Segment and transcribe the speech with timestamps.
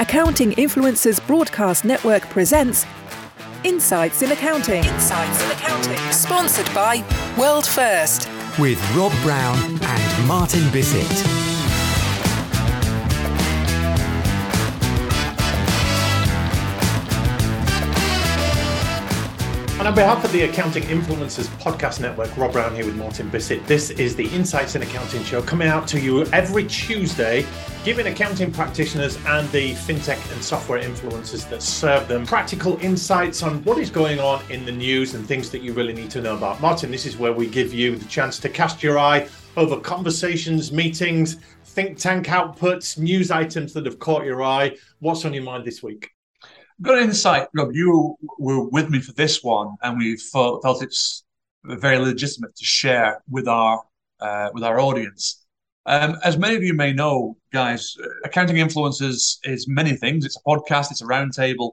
[0.00, 2.86] Accounting Influencers Broadcast Network presents
[3.64, 4.82] Insights in Accounting.
[4.82, 5.98] Insights in Accounting.
[6.10, 7.04] Sponsored by
[7.38, 8.26] World First.
[8.58, 11.59] with Rob Brown and Martin Bissett.
[19.90, 23.66] On behalf of the Accounting Influencers Podcast Network, Rob Brown here with Martin Bissett.
[23.66, 27.44] This is the Insights in Accounting show coming out to you every Tuesday,
[27.82, 33.64] giving accounting practitioners and the fintech and software influencers that serve them practical insights on
[33.64, 36.36] what is going on in the news and things that you really need to know
[36.36, 36.60] about.
[36.60, 40.70] Martin, this is where we give you the chance to cast your eye over conversations,
[40.70, 44.76] meetings, think tank outputs, news items that have caught your eye.
[45.00, 46.12] What's on your mind this week?
[46.82, 47.74] Good insight, Rob.
[47.74, 51.24] You were with me for this one, and we felt, felt it's
[51.62, 53.82] very legitimate to share with our
[54.20, 55.44] uh, with our audience.
[55.84, 60.24] Um, as many of you may know, guys, uh, accounting influencers is many things.
[60.24, 61.72] It's a podcast, it's a roundtable,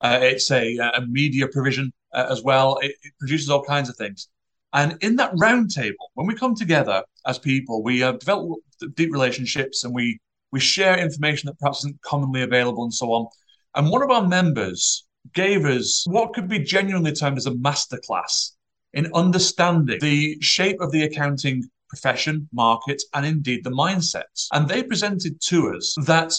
[0.00, 2.78] uh, it's a, a media provision uh, as well.
[2.78, 4.28] It, it produces all kinds of things.
[4.72, 8.58] And in that roundtable, when we come together as people, we uh, develop
[8.94, 10.18] deep relationships and we
[10.50, 13.26] we share information that perhaps isn't commonly available and so on.
[13.74, 18.52] And one of our members gave us what could be genuinely termed as a masterclass
[18.92, 24.48] in understanding the shape of the accounting profession, market, and indeed the mindsets.
[24.52, 26.32] And they presented to us that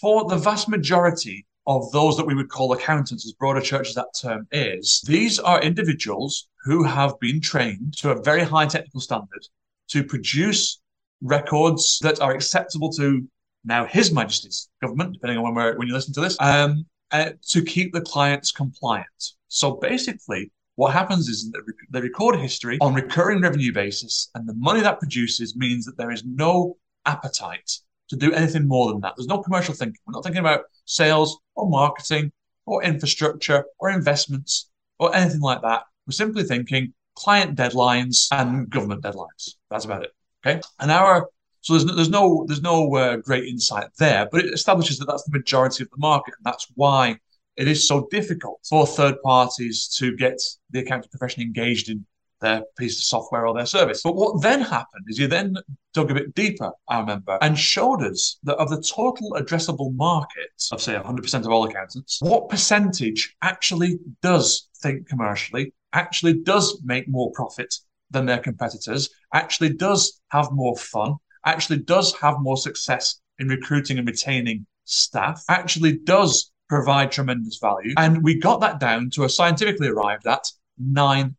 [0.00, 3.94] for the vast majority of those that we would call accountants, as broader church as
[3.94, 9.00] that term is, these are individuals who have been trained to a very high technical
[9.00, 9.46] standard
[9.88, 10.80] to produce
[11.20, 13.26] records that are acceptable to
[13.64, 17.62] now His Majesty's government, depending on when when you listen to this, um, uh, to
[17.62, 19.06] keep the clients compliant.
[19.48, 21.52] So basically, what happens is
[21.90, 26.10] they record history on recurring revenue basis, and the money that produces means that there
[26.10, 27.70] is no appetite
[28.08, 29.14] to do anything more than that.
[29.16, 29.98] There's no commercial thinking.
[30.06, 32.32] We're not thinking about sales or marketing
[32.66, 35.84] or infrastructure or investments or anything like that.
[36.06, 39.54] We're simply thinking client deadlines and government deadlines.
[39.70, 40.10] That's about it.
[40.44, 40.60] Okay.
[40.78, 41.28] And our
[41.62, 45.06] so there's no, there's no there's no uh, great insight there, but it establishes that
[45.06, 47.16] that's the majority of the market, and that's why
[47.56, 50.40] it is so difficult for third parties to get
[50.70, 52.04] the accounting profession engaged in
[52.40, 54.02] their piece of software or their service.
[54.02, 55.56] But what then happened is you then
[55.94, 60.50] dug a bit deeper, I remember, and showed us that of the total addressable market
[60.72, 67.08] of say 100% of all accountants, what percentage actually does think commercially, actually does make
[67.08, 67.72] more profit
[68.10, 73.98] than their competitors, actually does have more fun, actually does have more success in recruiting
[73.98, 77.94] and retaining staff, actually does provide tremendous value.
[77.96, 80.44] And we got that down to a scientifically arrived at
[80.80, 81.34] 9%.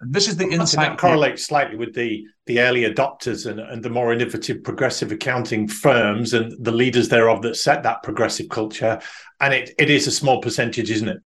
[0.00, 0.90] And this is the insight.
[0.90, 5.68] that correlates slightly with the the early adopters and, and the more innovative progressive accounting
[5.68, 9.00] firms and the leaders thereof that set that progressive culture.
[9.40, 11.18] And it, it is a small percentage, isn't it?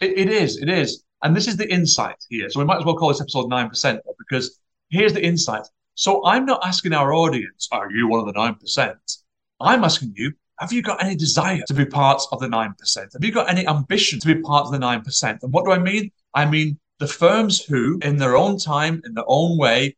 [0.00, 1.04] It, it is, it is.
[1.22, 2.50] And this is the insight here.
[2.50, 4.58] So we might as well call this episode 9% because
[4.90, 5.62] here's the insight.
[5.94, 9.18] So I'm not asking our audience, are you one of the 9%?
[9.60, 12.96] I'm asking you, have you got any desire to be part of the 9%?
[12.96, 15.38] Have you got any ambition to be part of the 9%?
[15.42, 16.10] And what do I mean?
[16.34, 19.96] I mean the firms who, in their own time, in their own way,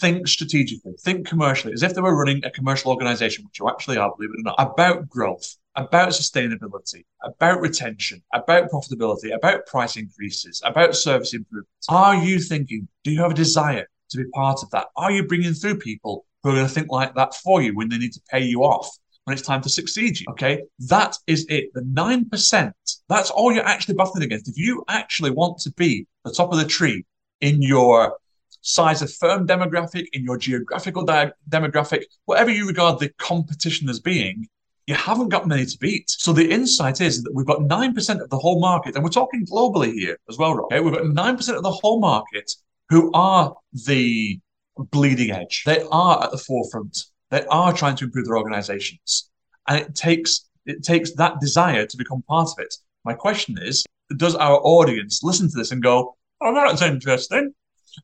[0.00, 3.98] think strategically, think commercially, as if they were running a commercial organization, which you actually
[3.98, 9.96] are, believe it or not, about growth, about sustainability, about retention, about profitability, about price
[9.96, 11.86] increases, about service improvements.
[11.88, 14.88] Are you thinking, do you have a desire to be part of that?
[14.96, 17.88] Are you bringing through people who are going to think like that for you when
[17.88, 18.88] they need to pay you off?
[19.24, 20.62] When it's time to succeed you, okay?
[20.78, 21.74] That is it.
[21.74, 22.72] The 9%,
[23.08, 24.48] that's all you're actually battling against.
[24.48, 27.04] If you actually want to be the top of the tree
[27.40, 28.18] in your
[28.60, 33.98] size of firm demographic, in your geographical di- demographic, whatever you regard the competition as
[33.98, 34.46] being,
[34.86, 36.08] you haven't got many to beat.
[36.08, 39.44] So the insight is that we've got 9% of the whole market, and we're talking
[39.46, 40.66] globally here as well, Rob.
[40.66, 40.80] Okay?
[40.80, 42.52] We've got 9% of the whole market
[42.88, 43.54] who are
[43.86, 44.40] the
[44.78, 45.62] bleeding edge.
[45.64, 46.98] They are at the forefront.
[47.30, 49.30] They are trying to improve their organizations.
[49.68, 52.74] And it takes it takes that desire to become part of it.
[53.04, 53.86] My question is,
[54.16, 57.54] does our audience listen to this and go, Oh, that's interesting?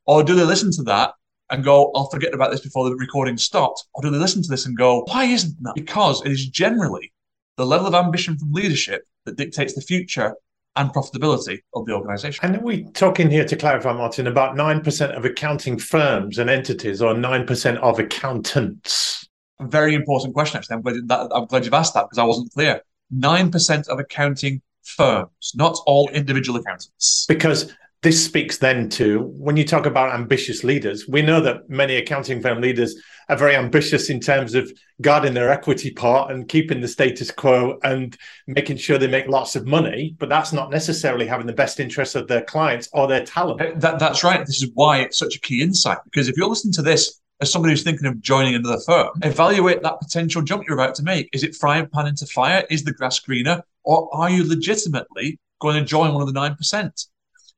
[0.06, 1.14] Or do they listen to that
[1.50, 3.84] and go, I'll forget about this before the recording stopped?
[3.94, 5.75] Or do they listen to this and go, why isn't that?
[5.75, 7.12] Because it is generally
[7.56, 10.34] the level of ambition from leadership that dictates the future
[10.76, 12.44] and profitability of the organization.
[12.44, 17.02] And are we talking here to clarify, Martin, about 9% of accounting firms and entities
[17.02, 19.28] or 9% of accountants?
[19.60, 20.76] Very important question, actually.
[20.76, 22.82] I'm glad, that, I'm glad you've asked that because I wasn't clear.
[23.14, 27.26] 9% of accounting firms, not all individual accountants.
[27.28, 27.72] Because
[28.02, 32.43] this speaks then to when you talk about ambitious leaders, we know that many accounting
[32.43, 32.96] firm leaders
[33.28, 37.78] are very ambitious in terms of guarding their equity part and keeping the status quo
[37.84, 38.16] and
[38.49, 40.16] making sure they make lots of money.
[40.19, 43.60] But that's not necessarily having the best interests of their clients or their talent.
[43.60, 44.44] Uh, that, that's right.
[44.44, 45.98] This is why it's such a key insight.
[46.05, 49.81] Because if you're listening to this as somebody who's thinking of joining another firm, evaluate
[49.82, 51.28] that potential jump you're about to make.
[51.32, 52.66] Is it frying pan into fire?
[52.69, 53.62] Is the grass greener?
[53.84, 57.06] Or are you legitimately going to join one of the 9%?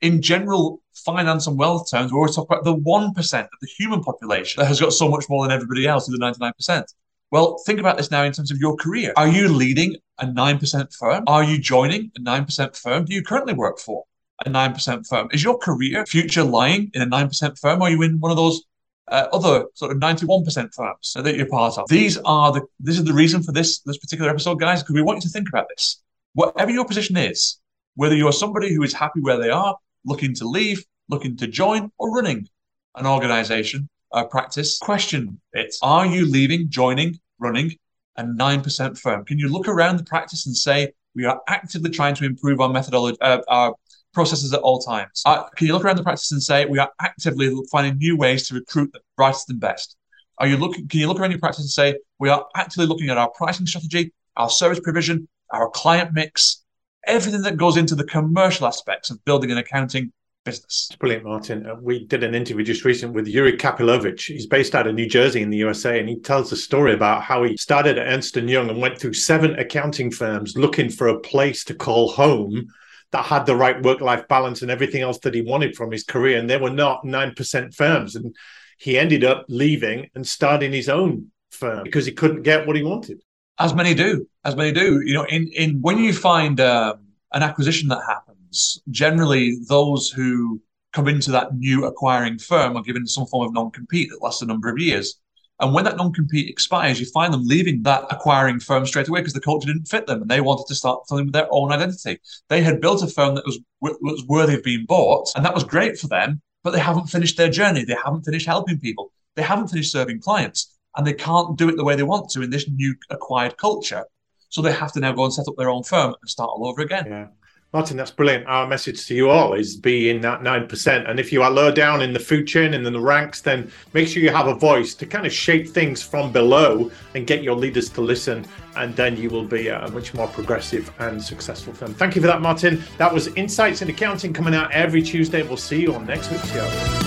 [0.00, 4.02] In general finance and wealth terms, we always talk about the 1% of the human
[4.02, 6.84] population that has got so much more than everybody else, in the 99%.
[7.30, 9.12] Well, think about this now in terms of your career.
[9.16, 11.24] Are you leading a 9% firm?
[11.26, 13.04] Are you joining a 9% firm?
[13.04, 14.04] Do you currently work for
[14.46, 15.28] a 9% firm?
[15.32, 17.80] Is your career future lying in a 9% firm?
[17.80, 18.62] Or are you in one of those
[19.08, 21.88] uh, other sort of 91% firms that you're part of?
[21.88, 25.02] These are the, this is the reason for this, this particular episode, guys, because we
[25.02, 26.02] want you to think about this.
[26.34, 27.58] Whatever your position is,
[27.94, 31.90] whether you're somebody who is happy where they are, looking to leave, looking to join,
[31.98, 32.48] or running
[32.96, 35.74] an organization, a practice, question it.
[35.82, 37.72] Are you leaving, joining, running
[38.16, 39.24] a 9% firm?
[39.24, 42.68] Can you look around the practice and say, we are actively trying to improve our
[42.68, 43.74] methodology, uh, our
[44.12, 45.22] processes at all times?
[45.26, 48.48] Uh, can you look around the practice and say, we are actively finding new ways
[48.48, 49.96] to recruit the brightest and best?
[50.38, 50.88] Are you looking?
[50.88, 53.66] Can you look around your practice and say we are actively looking at our pricing
[53.66, 56.63] strategy, our service provision, our client mix,
[57.06, 60.12] everything that goes into the commercial aspects of building an accounting
[60.44, 60.90] business.
[60.98, 61.66] brilliant, Martin.
[61.66, 64.26] Uh, we did an interview just recently with Yuri Kapilovich.
[64.26, 67.22] He's based out of New Jersey in the USA, and he tells a story about
[67.22, 71.08] how he started at Ernst & Young and went through seven accounting firms looking for
[71.08, 72.66] a place to call home
[73.12, 76.38] that had the right work-life balance and everything else that he wanted from his career.
[76.38, 78.16] And they were not 9% firms.
[78.16, 78.34] And
[78.78, 82.82] he ended up leaving and starting his own firm because he couldn't get what he
[82.82, 83.22] wanted.
[83.58, 85.00] As many do, as many do.
[85.04, 90.60] You know, in in when you find um, an acquisition that happens, generally those who
[90.92, 94.46] come into that new acquiring firm are given some form of non-compete that lasts a
[94.46, 95.18] number of years.
[95.60, 99.34] And when that non-compete expires, you find them leaving that acquiring firm straight away because
[99.34, 102.18] the culture didn't fit them, and they wanted to start filling with their own identity.
[102.48, 105.62] They had built a firm that was was worthy of being bought, and that was
[105.62, 106.42] great for them.
[106.64, 107.84] But they haven't finished their journey.
[107.84, 109.12] They haven't finished helping people.
[109.36, 112.42] They haven't finished serving clients and they can't do it the way they want to
[112.42, 114.04] in this new acquired culture.
[114.48, 116.68] So they have to now go and set up their own firm and start all
[116.68, 117.06] over again.
[117.06, 117.26] Yeah.
[117.74, 118.46] Martin, that's brilliant.
[118.46, 121.10] Our message to you all is be in that 9%.
[121.10, 123.68] And if you are low down in the food chain and in the ranks, then
[123.92, 127.42] make sure you have a voice to kind of shape things from below and get
[127.42, 128.46] your leaders to listen.
[128.76, 131.94] And then you will be a much more progressive and successful firm.
[131.94, 132.80] Thank you for that, Martin.
[132.96, 135.42] That was Insights in Accounting coming out every Tuesday.
[135.42, 137.03] We'll see you on next week's show.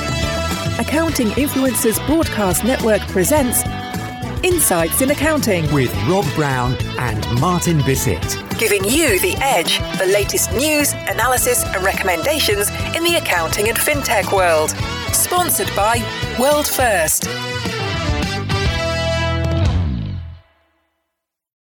[0.80, 3.64] Accounting Influencers Broadcast Network presents
[4.44, 8.38] Insights in Accounting with Rob Brown and Martin Bissett.
[8.60, 14.32] Giving you the edge, the latest news, analysis, and recommendations in the accounting and fintech
[14.32, 14.70] world.
[15.16, 15.98] Sponsored by
[16.40, 17.28] World First.